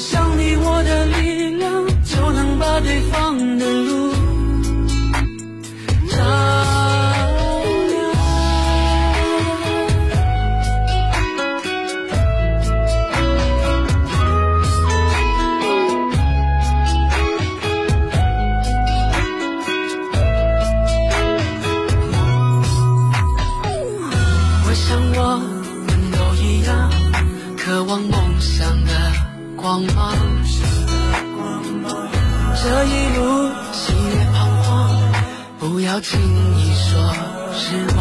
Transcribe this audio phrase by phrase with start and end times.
[0.00, 4.09] 想你，我的力量就能把对方的路。
[36.02, 36.18] 轻
[36.56, 36.98] 易说
[37.52, 38.00] 失望，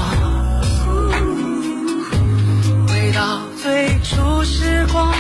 [2.87, 5.11] 回到最初时光。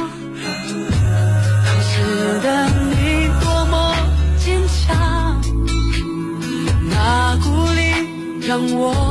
[1.65, 3.93] 当时的你多么
[4.37, 5.41] 坚强，
[6.89, 9.08] 那鼓励让我。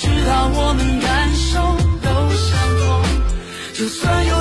[0.00, 1.60] 知道我们感受
[2.00, 3.04] 都相同
[3.74, 4.39] 就算有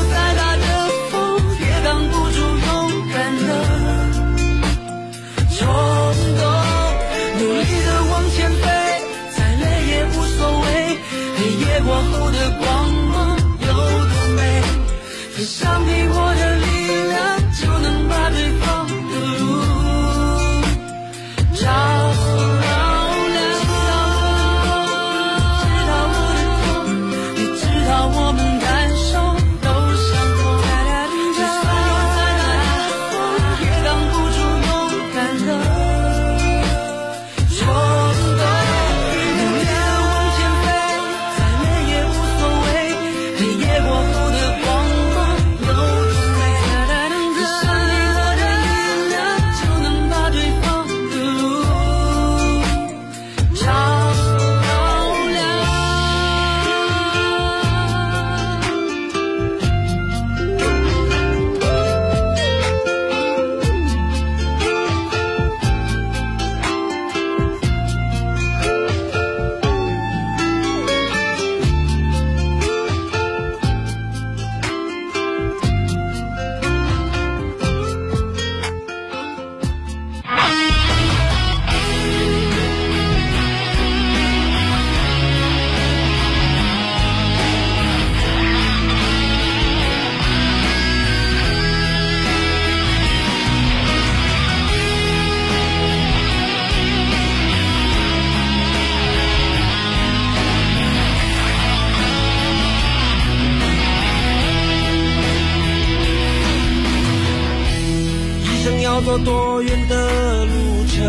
[109.09, 111.01] 要走多远的路程，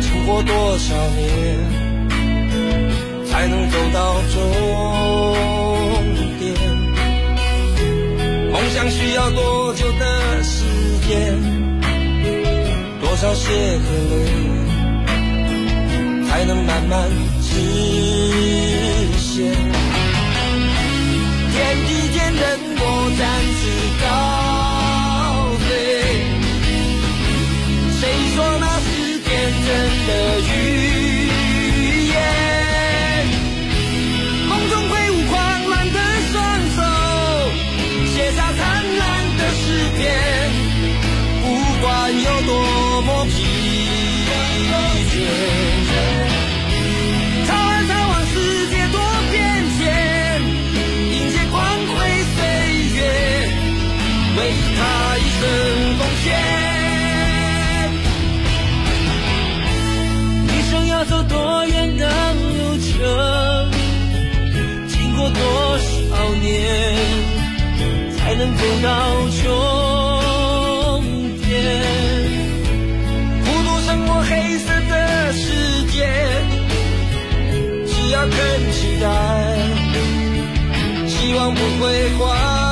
[0.00, 1.28] 经过多少年，
[3.26, 4.40] 才能走到终
[6.38, 6.56] 点？
[8.50, 10.64] 梦想需要多久的时
[11.06, 11.36] 间？
[13.02, 14.16] 多少血和泪，
[16.26, 17.06] 才能慢慢
[17.42, 17.60] 实
[19.18, 19.44] 现？
[21.52, 22.42] 天地间，任
[22.78, 22.82] 我
[23.18, 23.22] 展
[23.60, 23.62] 翅
[24.02, 24.43] 高。
[30.06, 30.93] 的雨。
[68.56, 68.88] 走到
[69.42, 69.44] 终
[71.38, 71.52] 点？
[73.44, 75.96] 孤独胜过黑色的世界，
[77.86, 78.32] 只要肯
[78.72, 79.04] 期待，
[81.06, 81.84] 希望不会
[82.18, 82.63] 坏。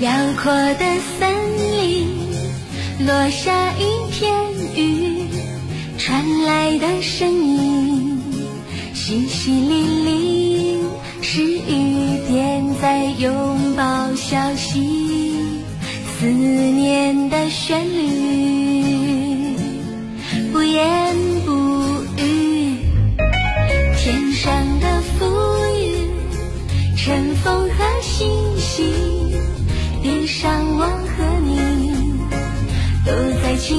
[0.00, 0.10] 辽
[0.42, 0.78] 阔的
[1.18, 2.08] 森林，
[3.06, 4.32] 落下一片
[4.74, 5.28] 雨，
[5.98, 8.18] 传来的声音
[8.94, 10.78] 淅淅沥沥，
[11.20, 15.36] 是雨点在拥抱消息，
[16.18, 17.28] 思念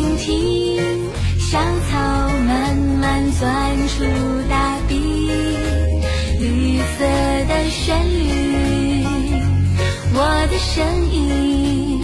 [0.01, 0.81] 在倾听，
[1.37, 1.99] 小草
[2.47, 4.03] 慢慢钻出
[4.49, 5.29] 大地，
[6.39, 7.05] 绿色
[7.47, 9.05] 的旋律，
[10.13, 12.01] 我的声音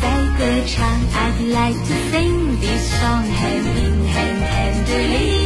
[0.00, 0.88] 在歌唱。
[1.12, 5.37] I'd like to sing this song hand in hand, hand to hand.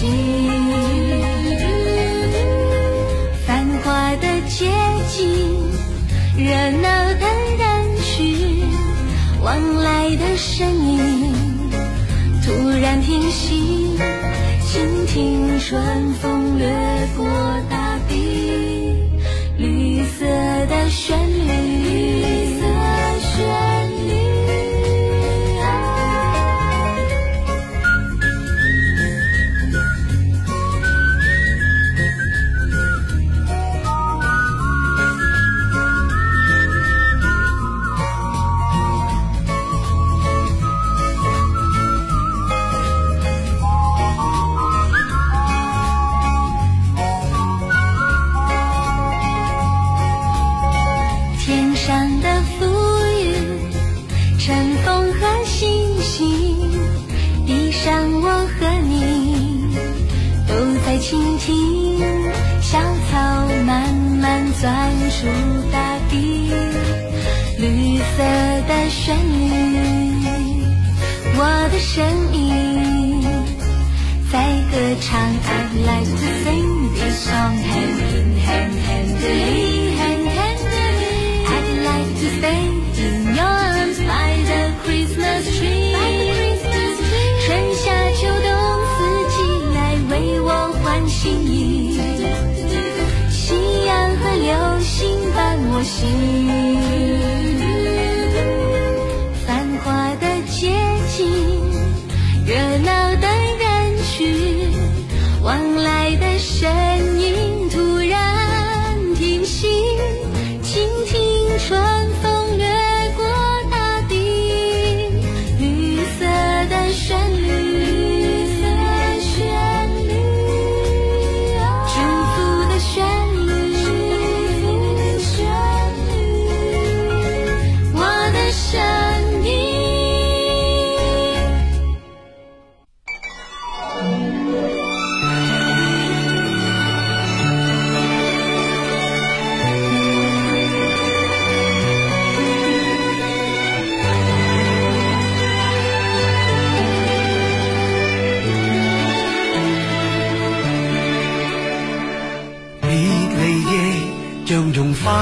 [0.00, 0.49] 心。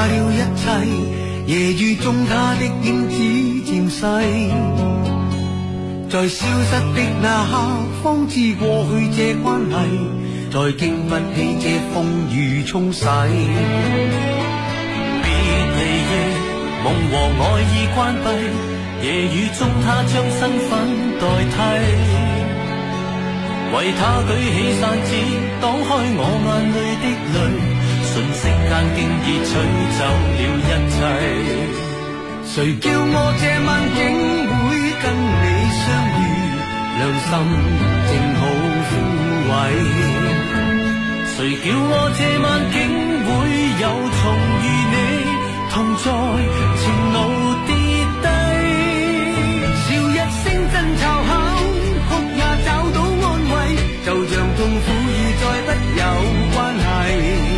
[0.08, 0.64] 了一切，
[1.46, 3.14] 夜雨中他的影子
[3.64, 4.00] 渐逝
[6.10, 7.52] 在消失的那刻，
[8.02, 9.72] 方知过去这关系，
[10.50, 11.96] 再经不起这风
[12.32, 13.04] 雨冲洗。
[15.22, 15.26] 别
[15.76, 16.10] 离夜，
[16.82, 18.26] 梦和爱已关闭，
[19.06, 20.70] 夜雨中他将身份
[21.20, 21.22] 代
[21.52, 21.54] 替，
[23.76, 25.06] 为他举起伞子，
[25.60, 25.86] 挡开
[26.16, 27.36] 我眼泪的泪，
[28.18, 29.50] 瞬息间竟已取
[29.96, 30.98] 走了一切。
[32.50, 33.98] 谁叫我这晚竟
[34.58, 34.58] 会
[34.98, 35.06] 跟
[35.38, 35.46] 你
[35.78, 35.86] 相
[36.18, 36.20] 遇，
[36.98, 37.30] 良心
[38.08, 38.42] 正好
[38.88, 38.90] 枯
[39.46, 39.54] 萎。
[41.30, 42.76] 谁叫我这晚竟
[43.22, 43.30] 会
[43.78, 43.86] 又
[44.18, 44.20] 重
[44.64, 44.96] 遇你，
[45.70, 46.04] 同在
[46.80, 46.82] 情
[47.14, 47.16] 路
[47.68, 47.70] 跌
[48.18, 48.26] 低。
[49.84, 51.30] 笑一声真嘲巧，
[52.08, 53.54] 哭也找到安慰，
[54.04, 56.02] 就像痛苦与再不有
[56.52, 57.57] 关系。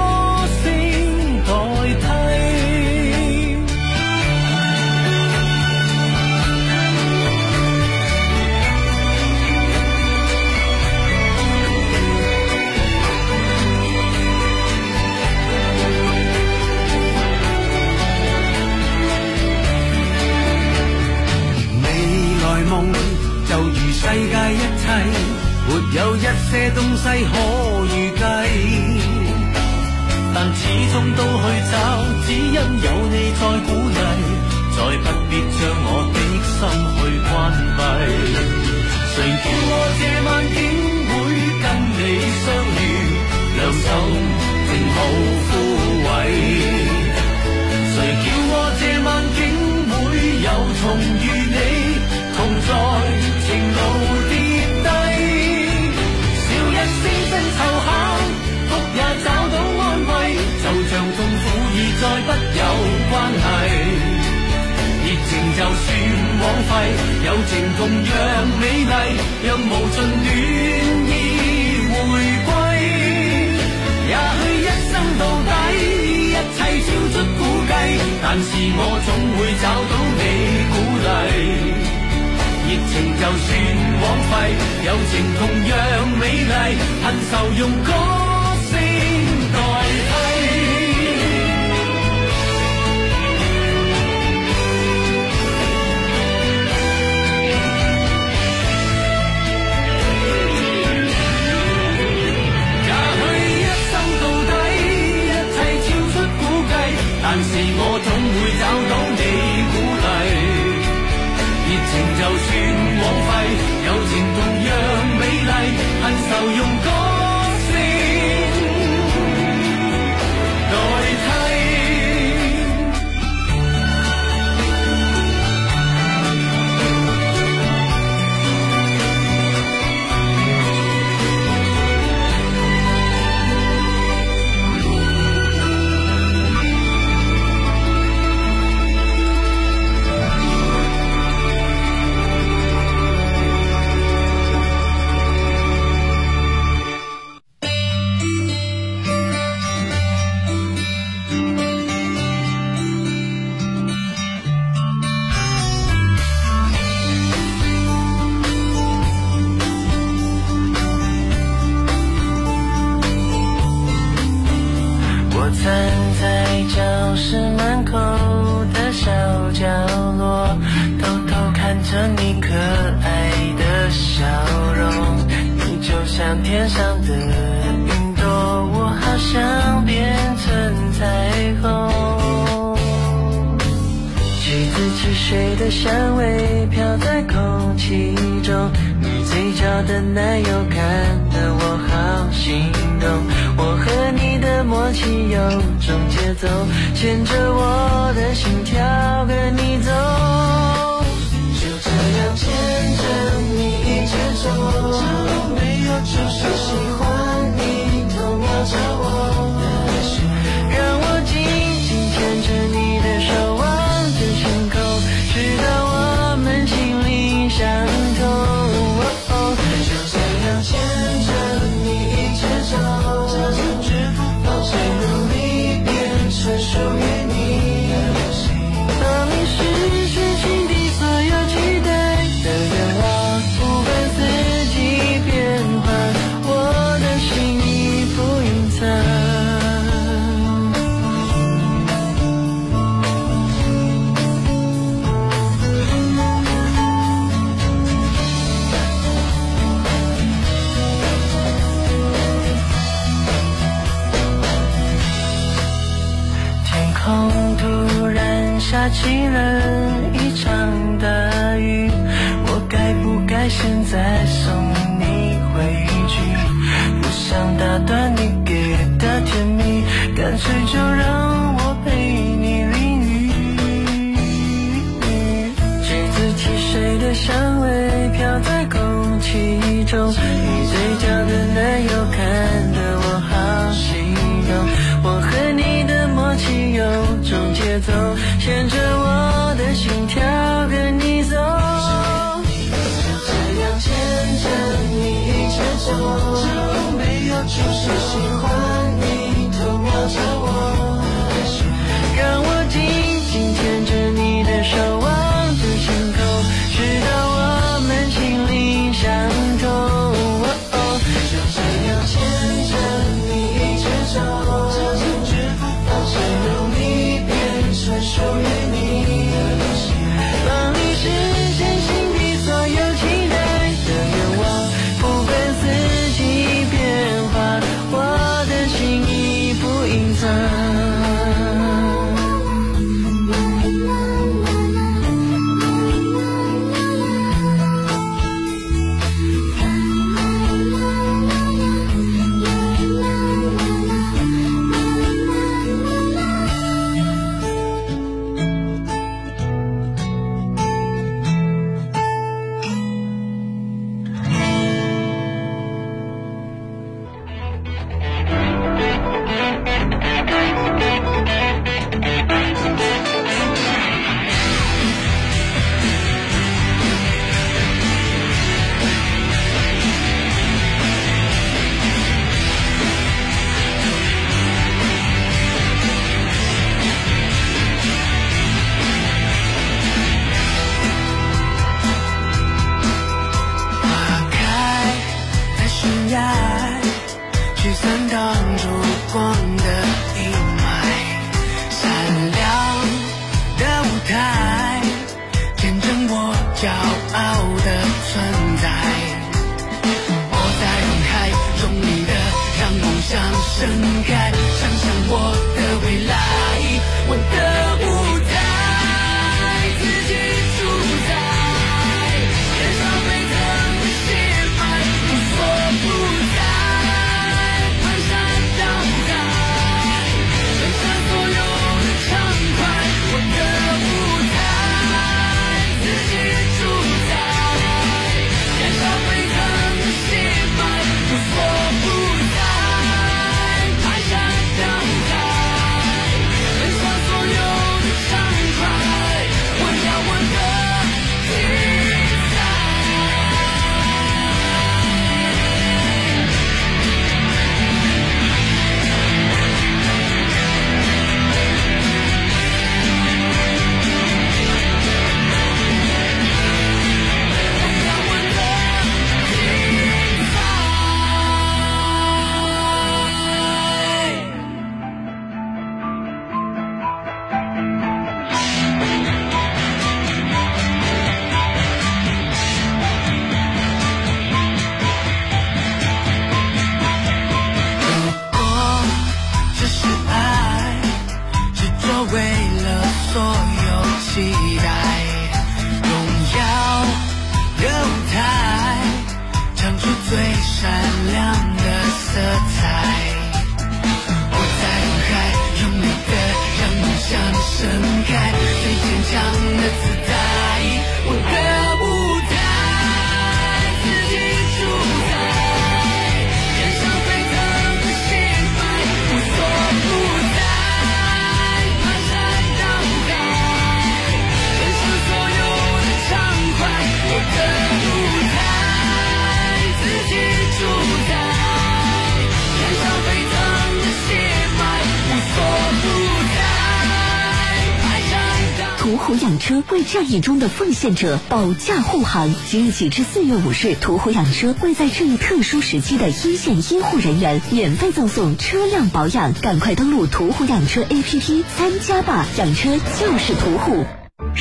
[530.01, 532.33] 车为战役中的奉献者保驾护航。
[532.49, 539.33] 即日起至四月五日，途虎养车会在这一特殊时期的一线医护人员免费赠送车辆保养。
[539.33, 542.25] 赶快登录途虎养车 APP 参加吧！
[542.37, 543.85] 养车就是途虎。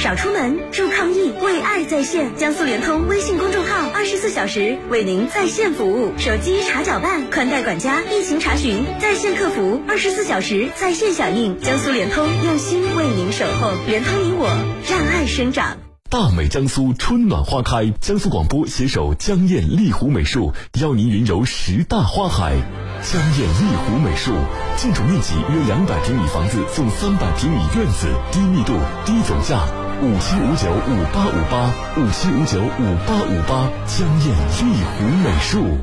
[0.00, 2.34] 少出门，助抗疫，为爱在线。
[2.34, 11.60] 江苏联通微信公众号二十四小时为您在线服务，手机查缴办、宽带管家、疫情查询，在线客服二十四小时在线响应。
[11.60, 14.48] 江苏联通用心为您守候，联通你我，
[14.88, 15.76] 让爱生长。
[16.08, 22.54] 大美江苏春暖花开，江苏广播携手江燕丽湖美术，邀您云游十大花海。
[23.02, 24.32] 江燕丽湖美术，
[24.78, 28.72] 建筑面积约两百平米房子送三百平米院子，低密度、
[29.04, 29.68] 低总价，
[30.02, 33.70] 五七五九五八五八，五七五九五八五八。
[33.86, 35.76] 江燕丽湖美术。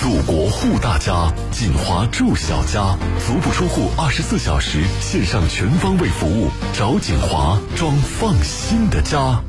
[0.00, 9.42] 祖国护大家，锦华住小家，足不出户，二十四小时线上全方位服务，找锦华装放心的家。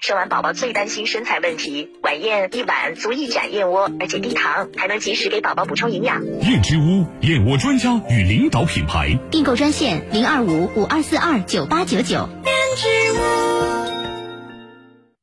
[0.00, 6.24] 生完宝宝最担心身材问题，晚宴一碗足一盏燕窝，而且低糖，还能及时给宝宝补充营养。
[6.42, 12.28] 燕之屋燕窝专家与领导品牌，订购专线零二五五二四二九八九九。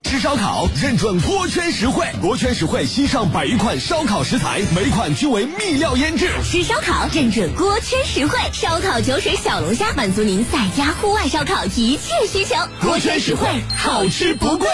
[0.04, 6.30] 吃烧烤认准锅圈实惠，锅圈实惠新上百余款烧烤食材，每款均为秘料腌制。
[6.44, 12.56] 吃烧烤认准锅圈实惠，烧烤、酒水、小龙虾，满足您在家户外烧烤一切需求。
[12.82, 14.68] 锅圈实惠，好吃不贵。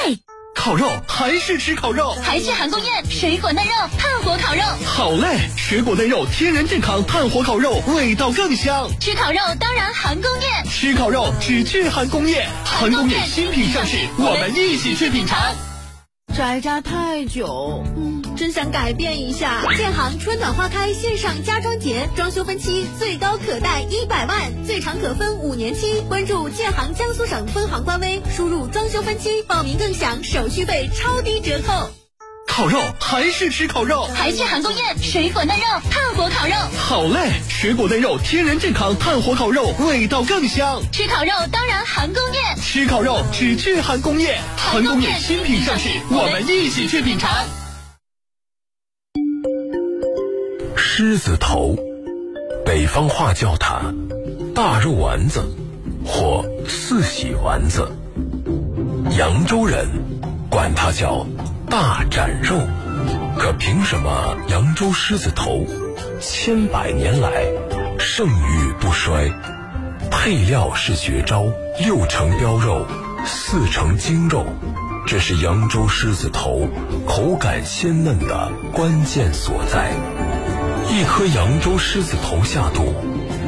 [0.58, 4.62] 烤肉还是吃烤肉，还是韩宫宴水果嫩肉炭火烤肉。
[4.86, 5.50] 好嘞！
[5.56, 8.90] 水果嫩肉，天然健康，炭火烤肉味道更香。
[9.00, 15.40] 吃烤肉当然韩工宴，吃烤肉只去韩工宴，韩工宴新品上市，我们一起去品尝。
[16.38, 19.64] 宅家太久，嗯，真想改变一下。
[19.76, 26.00] 建行春暖花开线上家装节，装修分期最高可贷一百万，最长可分五年期。
[26.08, 31.90] 关注建行江苏省分行官微，输入装修分期报名更享手续费超低折扣。
[32.58, 36.56] 烤肉还是吃烤肉，还是韩宫宴水果嫩肉炭火烤肉。
[36.76, 37.34] 好嘞！
[37.48, 40.82] 水果嫩肉，天然健康，炭火烤肉味道更香。
[40.92, 47.30] 吃烤肉当然韩宫宴，吃烤肉只去韩工宴，韩工宴新品上市，我们一起去品尝。
[50.76, 51.76] 狮子头，
[52.66, 53.94] 北方话叫它
[54.56, 55.46] 大肉丸子
[56.04, 57.88] 或四喜丸子，
[59.16, 59.88] 扬州人
[60.50, 61.28] 管它叫
[61.70, 62.56] 大斩肉。
[63.38, 65.66] 可凭什么扬州狮子头
[66.20, 67.46] 千百年来
[68.00, 69.32] 盛誉不衰？
[70.10, 71.46] 配料是绝招，
[71.80, 72.86] 六成膘肉，
[73.26, 74.46] 四成精肉，
[75.06, 76.68] 这是扬州狮子头
[77.06, 79.92] 口感鲜嫩的关键所在。
[80.90, 82.96] 一颗扬州狮子头下肚，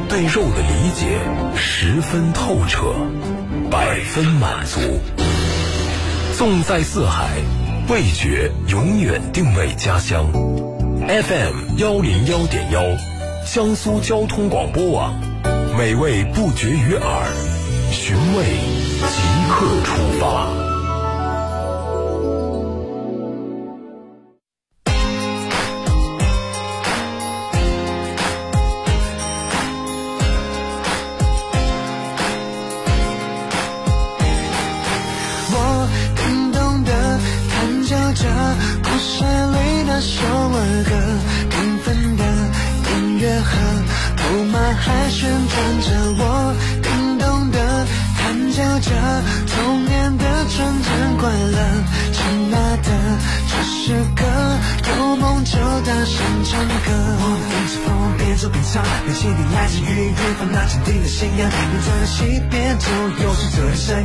[0.08, 1.18] 对肉的理解
[1.56, 2.94] 十分透彻，
[3.70, 5.00] 百分满足。
[6.36, 7.28] 纵在四海，
[7.88, 10.30] 味觉永远定位家乡。
[10.32, 12.82] FM 幺零幺点幺，
[13.44, 15.20] 江苏交通广播网，
[15.76, 17.26] 美味不绝于耳，
[17.90, 18.44] 寻味
[19.08, 20.59] 即刻出发。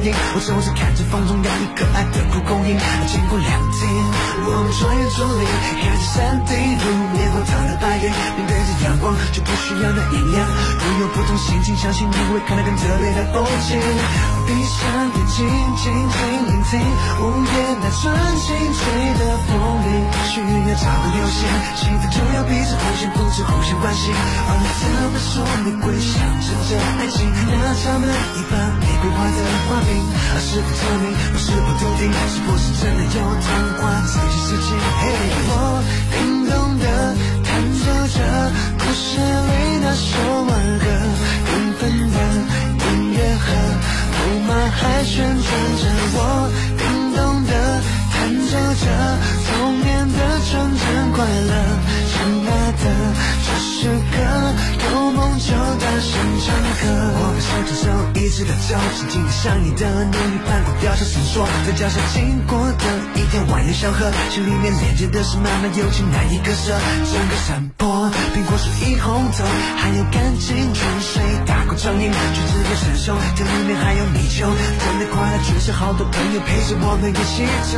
[0.08, 2.78] 我总是看着风中摇曳可爱的蒲公英，
[3.10, 3.82] 经过两天，
[4.46, 5.44] 我们穿越竹林，
[5.82, 6.54] 看着山顶
[6.86, 6.86] 路
[7.18, 13.74] 面荒唐的白云，面对着阳光就不需要那阴凉，拥有不同心情，相信你会看到更特别的风景。
[14.46, 14.86] 闭上
[15.18, 15.42] 眼睛，
[15.82, 18.14] 静静聆听午夜那纯
[18.46, 18.86] 净吹
[19.18, 19.90] 的风铃，
[20.30, 21.42] 许愿找个流星，
[21.74, 24.14] 幸福就要彼此互相扶持，互相关心。
[24.14, 27.26] 而怎么说玫瑰象征着爱情？
[27.34, 28.06] 那插满
[28.38, 29.90] 一把玫瑰花的花瓶，
[30.36, 33.48] 而是否透明，或是否笃定，是不是真的有童
[33.80, 34.76] 话这些事情？
[35.00, 35.08] 嘿，
[35.48, 35.80] 我
[36.12, 36.84] 叮咚的
[37.40, 37.48] 弹
[37.80, 38.20] 奏着
[38.78, 40.12] 故事里那首
[40.44, 40.52] 儿
[40.84, 40.86] 歌，
[41.48, 42.20] 缤纷的
[42.84, 43.48] 音乐盒。
[44.12, 45.48] 木马还旋转
[45.80, 46.20] 着，我
[46.76, 46.84] 叮
[47.16, 47.18] 咚
[47.48, 47.52] 的
[48.12, 48.52] 弹奏
[48.84, 48.86] 着
[49.48, 50.20] 童年的
[50.52, 50.84] 纯真
[51.16, 51.52] 快乐，
[52.26, 52.84] 亲爱的。
[53.86, 54.18] 这歌
[54.82, 56.10] 有梦就大声
[56.42, 56.84] 唱歌。
[57.22, 57.86] 我们手牵手
[58.18, 66.74] 一直到走，静静的想你的努力攀过吊桥闪烁，在脚下经过的一条蜿蜒小河，心里面连接的是满满友情难以割舍。
[67.06, 69.46] 整个山坡，苹果树一红透，
[69.78, 74.50] 还有干净泉水打过长影，橘子叶成熟，这里面还有泥鳅。
[74.50, 77.78] 真的快乐，全是好多朋友陪着我们一起走。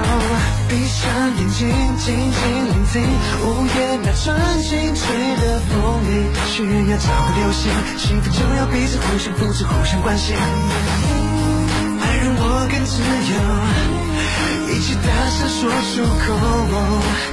[0.71, 1.03] 闭上
[1.35, 1.67] 眼睛，
[1.99, 3.03] 静静聆听
[3.43, 5.75] 午夜那纯净吹的风。
[6.47, 10.35] 许愿要找个流星，幸福就要彼此互相扶持，互相关心。
[10.35, 13.35] 爱让我更自由，
[14.73, 16.25] 一起大声说出口，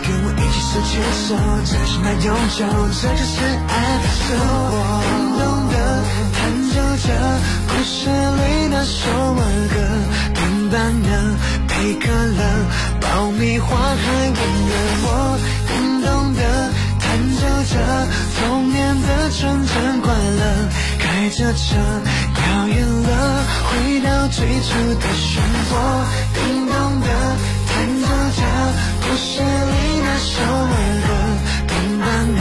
[0.04, 0.92] 跟我一起手牵
[1.24, 1.32] 手，
[1.64, 2.60] 真心来永久，
[3.00, 3.72] 这就是爱。
[4.28, 4.36] 我
[5.38, 5.74] 懂得
[6.34, 6.36] 弹
[6.68, 7.08] 奏着
[7.68, 9.00] 故事里那首
[9.32, 9.40] 儿
[9.72, 9.76] 歌，
[10.34, 11.08] 冰棒的
[11.66, 12.40] 贝壳乐，
[13.00, 14.36] 爆米花还温
[14.68, 15.33] 热。
[17.64, 25.72] 着童年的纯真快乐，开着车遥远了，回到最初的漩涡。
[26.34, 27.06] 叮咚的
[27.66, 28.40] 弹奏着
[29.02, 29.44] 故事里
[30.02, 30.74] 那首儿
[31.06, 31.08] 歌，
[31.68, 32.04] 冰棒
[32.34, 32.40] 的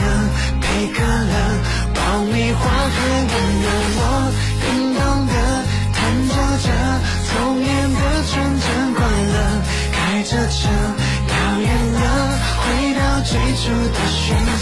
[0.60, 1.32] 贝壳乐，
[1.94, 2.60] 爆米花
[2.94, 2.96] 还
[3.30, 3.66] 温热。
[3.96, 4.00] 我
[4.60, 4.64] 叮
[4.94, 5.32] 咚的
[5.92, 6.32] 弹奏
[6.64, 6.66] 着
[7.30, 7.96] 童年的
[8.30, 8.64] 纯真
[8.94, 8.98] 快
[9.32, 9.36] 乐，
[9.92, 10.62] 开着车。
[13.34, 14.54] 最初的选择。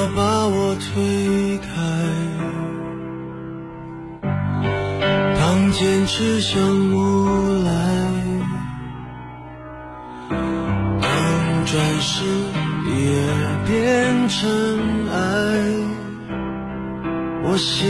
[0.00, 1.68] 要把我推开。
[5.38, 6.58] 当坚持像
[6.90, 7.70] 无来，
[11.02, 12.26] 当转身
[12.96, 13.26] 也
[13.66, 14.48] 变尘
[15.12, 15.18] 埃，
[17.44, 17.86] 我信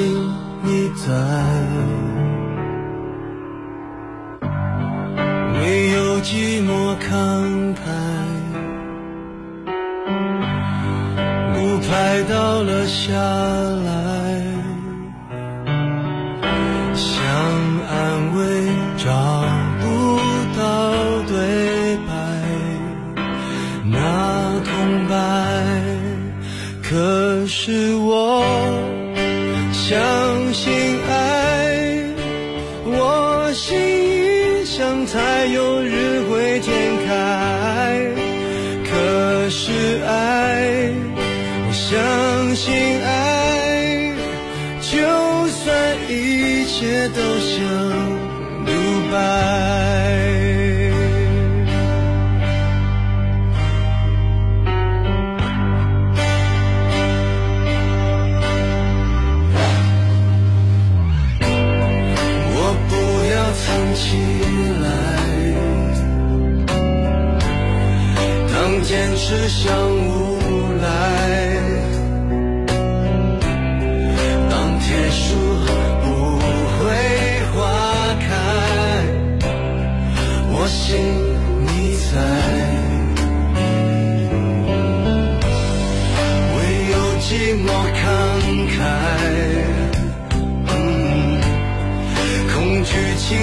[0.65, 2.00] 你在。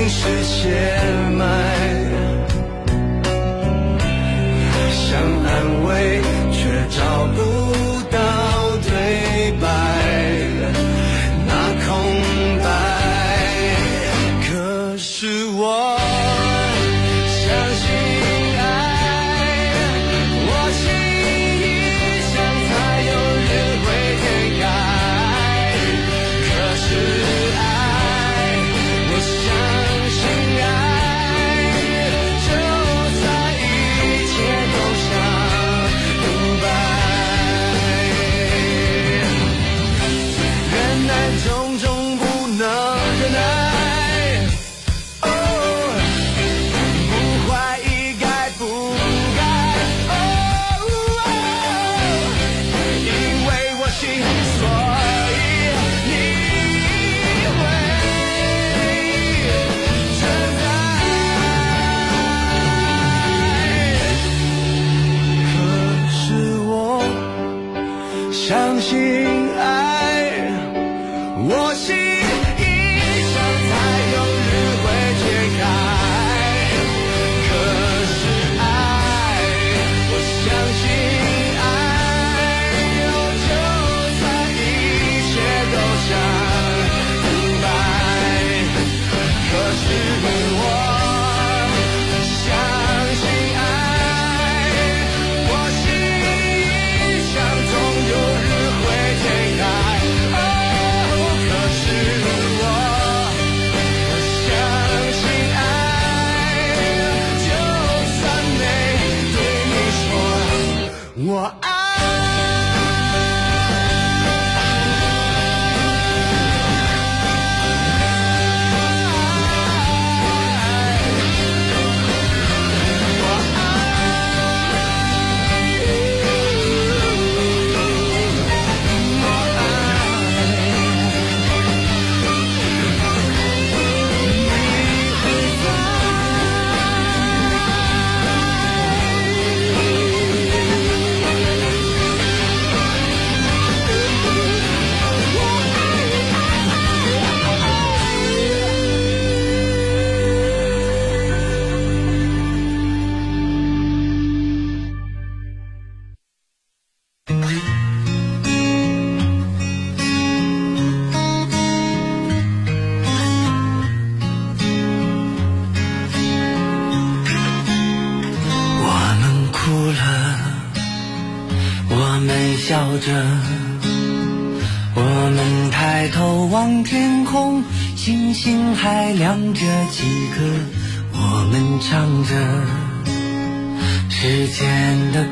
[0.09, 0.69] 是写
[1.37, 1.66] 满。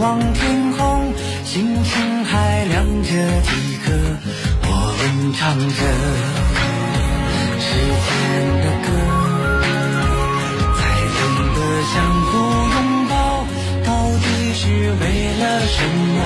[0.00, 1.12] 望天空，
[1.44, 3.08] 星星还亮着
[3.42, 3.50] 几
[3.84, 3.90] 颗。
[4.64, 5.64] 我们唱着
[7.60, 7.66] 时
[8.06, 8.10] 间
[8.62, 8.86] 的歌，
[10.78, 10.80] 才
[11.18, 11.20] 懂
[11.54, 11.58] 得
[11.92, 11.94] 相
[12.26, 12.30] 互
[12.72, 12.76] 拥
[13.08, 13.12] 抱，
[13.84, 13.88] 到
[14.18, 14.24] 底
[14.54, 14.62] 是
[15.00, 15.02] 为
[15.38, 16.18] 了什么？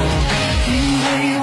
[0.68, 0.70] 因
[1.04, 1.06] 为
[1.40, 1.42] 我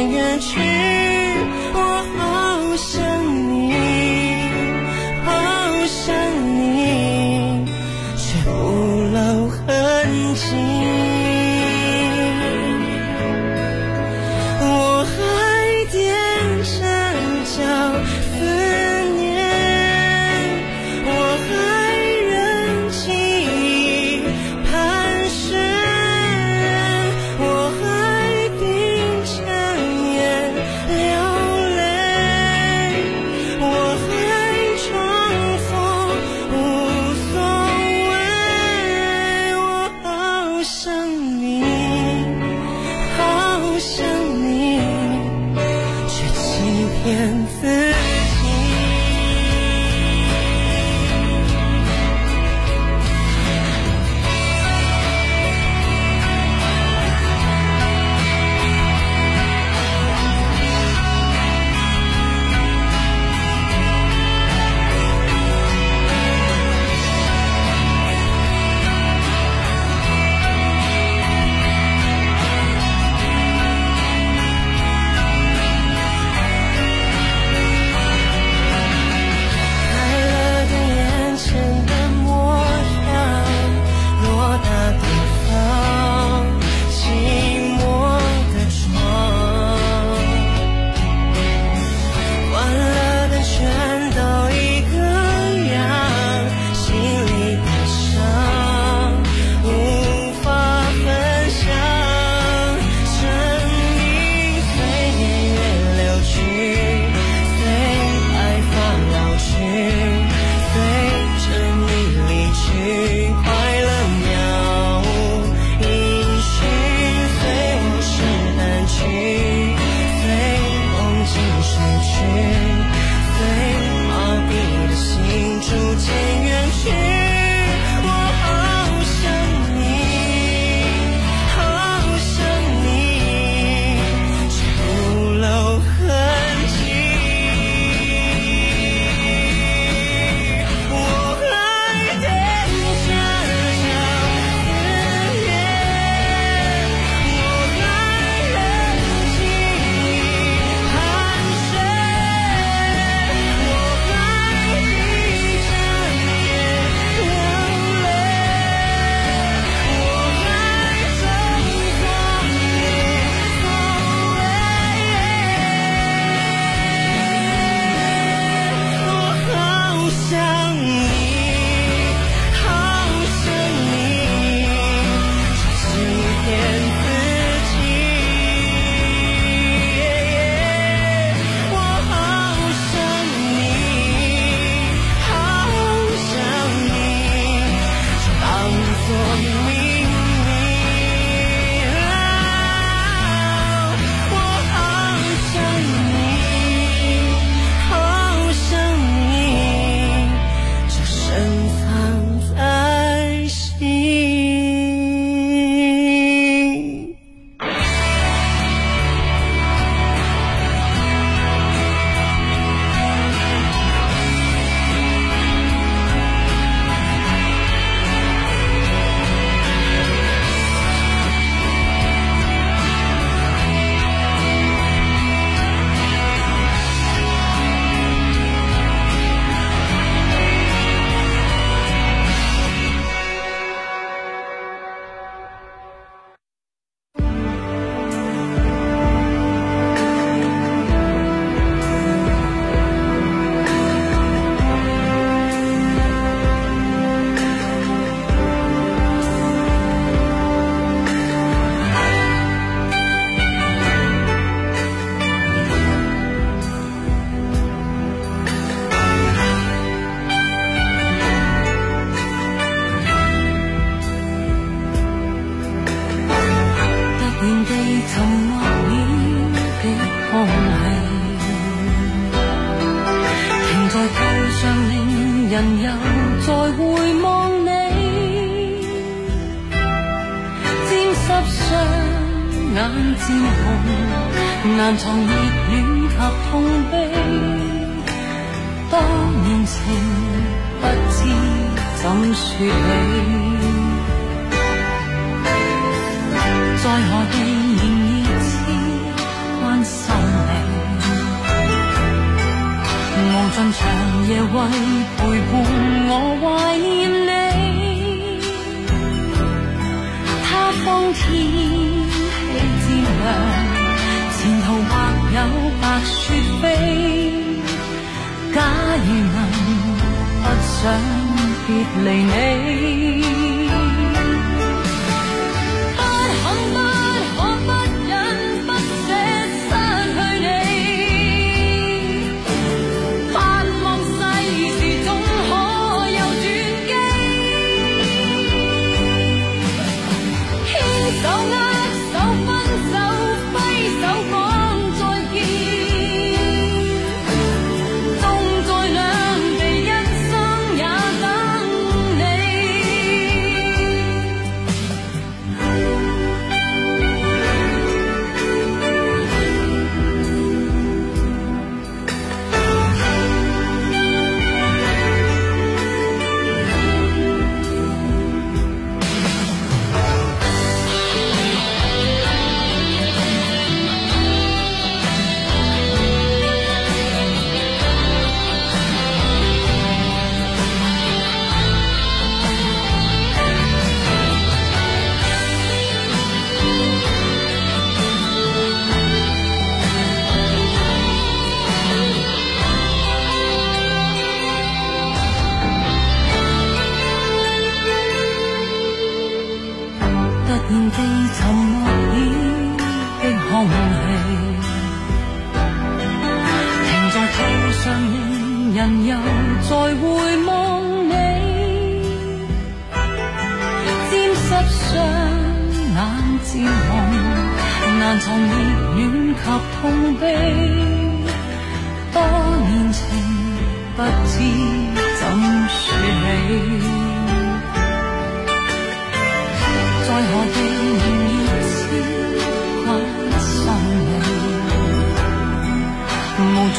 [0.00, 0.58] 远去
[1.74, 1.78] 我
[2.16, 3.11] 好想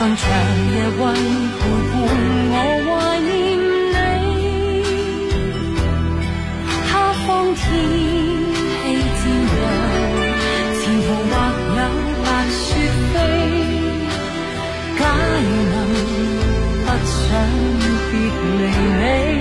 [0.03, 1.01] 漫长夜为
[1.59, 1.95] 陪伴，
[2.51, 2.91] 我怀
[3.21, 3.31] 念
[3.93, 3.95] 你。
[6.89, 6.91] 他
[7.25, 7.25] 方
[7.55, 7.63] 天
[8.83, 8.83] 气
[9.19, 9.57] 渐凉，
[10.75, 11.33] 前途或
[11.77, 11.81] 有
[12.21, 12.61] 白雪
[13.13, 13.15] 飞。
[14.99, 15.01] 假
[15.39, 15.75] 如能，
[16.83, 17.15] 不想
[18.11, 18.13] 别
[18.59, 18.61] 离
[18.99, 19.32] 你。